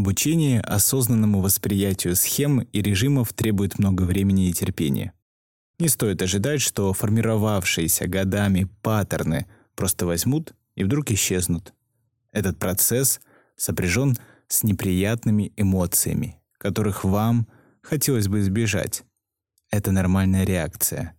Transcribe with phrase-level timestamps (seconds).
[0.00, 5.12] Обучение осознанному восприятию схем и режимов требует много времени и терпения.
[5.78, 11.74] Не стоит ожидать, что формировавшиеся годами паттерны просто возьмут и вдруг исчезнут.
[12.32, 13.20] Этот процесс
[13.56, 14.16] сопряжен
[14.48, 17.46] с неприятными эмоциями, которых вам
[17.82, 19.02] хотелось бы избежать.
[19.70, 21.14] Это нормальная реакция.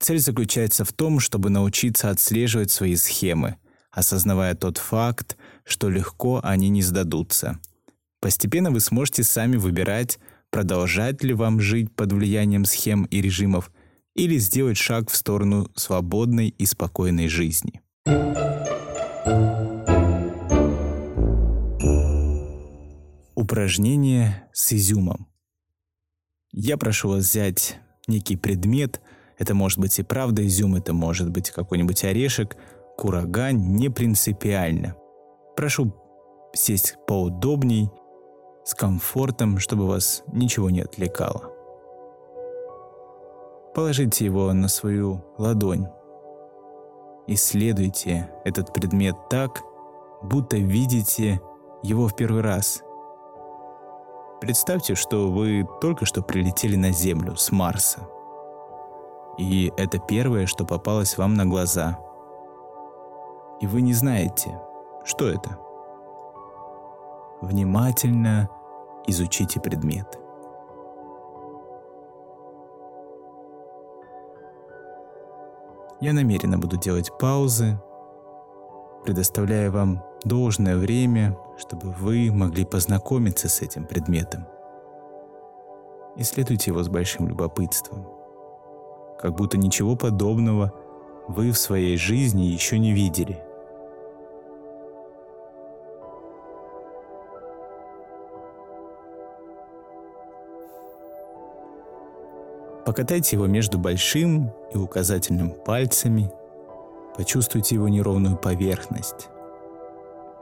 [0.00, 3.58] Цель заключается в том, чтобы научиться отслеживать свои схемы,
[3.90, 5.36] осознавая тот факт,
[5.66, 7.60] что легко они не сдадутся.
[8.24, 13.70] Постепенно вы сможете сами выбирать, продолжать ли вам жить под влиянием схем и режимов
[14.14, 17.82] или сделать шаг в сторону свободной и спокойной жизни.
[23.34, 25.28] Упражнение с изюмом.
[26.50, 29.02] Я прошу вас взять некий предмет,
[29.36, 32.56] это может быть и правда изюм, это может быть какой-нибудь орешек,
[32.96, 34.96] курага, не принципиально.
[35.56, 35.94] Прошу
[36.54, 37.90] сесть поудобней,
[38.64, 41.52] с комфортом, чтобы вас ничего не отвлекало.
[43.74, 45.88] Положите его на свою ладонь.
[47.26, 49.62] Исследуйте этот предмет так,
[50.22, 51.40] будто видите
[51.82, 52.82] его в первый раз.
[54.40, 58.08] Представьте, что вы только что прилетели на Землю с Марса.
[59.38, 61.98] И это первое, что попалось вам на глаза.
[63.60, 64.60] И вы не знаете,
[65.04, 65.58] что это.
[67.44, 68.48] Внимательно
[69.06, 70.18] изучите предмет.
[76.00, 77.78] Я намеренно буду делать паузы,
[79.04, 84.46] предоставляя вам должное время, чтобы вы могли познакомиться с этим предметом.
[86.16, 88.06] Исследуйте его с большим любопытством,
[89.18, 90.72] как будто ничего подобного
[91.28, 93.44] вы в своей жизни еще не видели–
[102.84, 106.30] Покатайте его между большим и указательным пальцами.
[107.16, 109.28] Почувствуйте его неровную поверхность.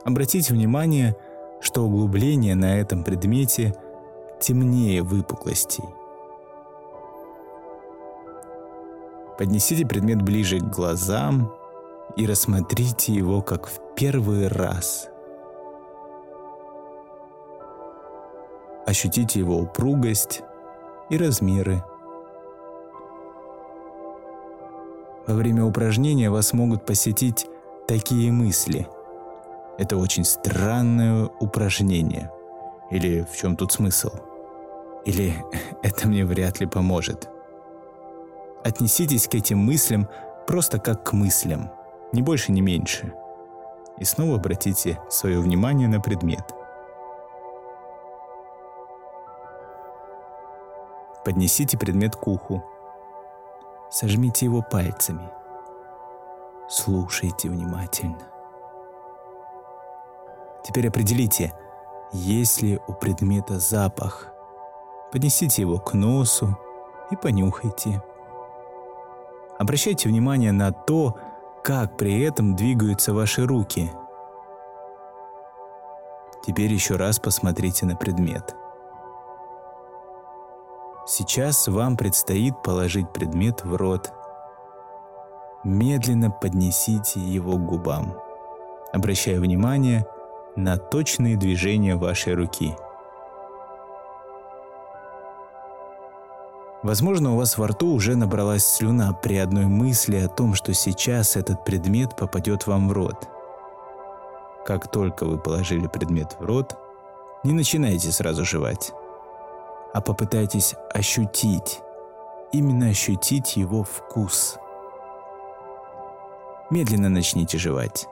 [0.04, 1.14] Обратите внимание,
[1.60, 3.75] что углубление на этом предмете
[4.41, 5.84] темнее выпуклостей.
[9.38, 11.54] Поднесите предмет ближе к глазам
[12.16, 15.08] и рассмотрите его как в первый раз.
[18.84, 20.42] Ощутите его упругость
[21.08, 21.84] и размеры.
[25.27, 27.47] Во время упражнения вас могут посетить
[27.87, 28.88] такие мысли.
[29.78, 32.31] Это очень странное упражнение.
[32.91, 34.11] Или в чем тут смысл?
[35.05, 35.34] Или
[35.82, 37.31] это мне вряд ли поможет?
[38.65, 40.09] Отнеситесь к этим мыслям
[40.47, 41.71] просто как к мыслям,
[42.12, 43.12] ни больше, ни меньше.
[43.99, 46.53] И снова обратите свое внимание на предмет.
[51.25, 52.65] Поднесите предмет к уху
[53.92, 55.28] Сожмите его пальцами.
[56.66, 58.26] Слушайте внимательно.
[60.64, 61.53] Теперь определите,
[62.10, 64.32] есть ли у предмета запах.
[65.12, 66.56] Поднесите его к носу
[67.10, 68.02] и понюхайте.
[69.58, 71.19] Обращайте внимание на то,
[71.62, 73.92] как при этом двигаются ваши руки.
[76.47, 78.56] Теперь еще раз посмотрите на предмет–
[81.04, 84.12] Сейчас вам предстоит положить предмет в рот.
[85.64, 88.14] Медленно поднесите его к губам,
[88.92, 90.06] обращая внимание
[90.54, 92.76] на точные движения вашей руки.
[96.84, 101.36] Возможно, у вас во рту уже набралась слюна при одной мысли о том, что сейчас
[101.36, 103.28] этот предмет попадет вам в рот.
[104.64, 106.76] Как только вы положили предмет в рот,
[107.42, 108.92] не начинайте сразу жевать
[109.92, 111.80] а попытайтесь ощутить,
[112.52, 114.58] именно ощутить его вкус.
[116.70, 118.06] Медленно начните жевать.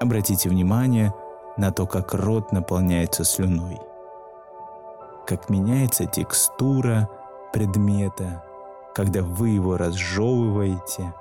[0.00, 1.14] Обратите внимание
[1.56, 3.80] на то, как рот наполняется слюной,
[5.26, 7.08] как меняется текстура
[7.52, 8.44] предмета,
[8.94, 11.14] когда вы его разжевываете,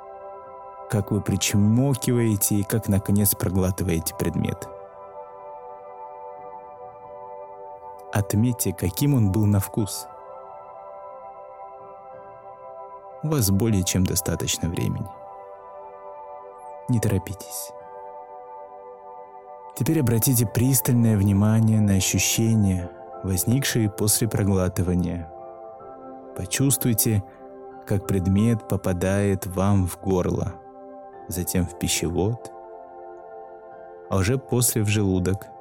[0.90, 4.68] как вы причмокиваете и как, наконец, проглатываете предмет–
[8.16, 10.08] Отметьте, каким он был на вкус.
[13.24, 15.10] У вас более чем достаточно времени.
[16.88, 17.72] Не торопитесь.
[19.76, 22.90] Теперь обратите пристальное внимание на ощущения,
[23.26, 25.30] возникшие после проглатывания.
[26.38, 27.22] Почувствуйте,
[27.86, 30.54] как предмет попадает вам в горло,
[31.28, 32.50] затем в пищевод,
[34.10, 35.48] а уже после в желудок–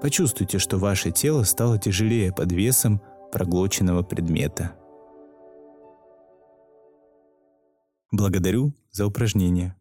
[0.00, 3.00] Почувствуйте, что ваше тело стало тяжелее под весом
[3.32, 4.72] проглоченного предмета.
[8.12, 9.74] Благодарю за упражнение.